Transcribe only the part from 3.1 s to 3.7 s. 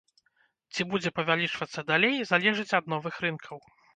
рынкаў.